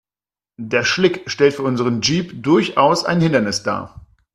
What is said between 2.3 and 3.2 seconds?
durchaus